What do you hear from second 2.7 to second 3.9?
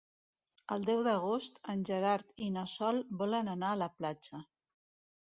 Sol volen anar a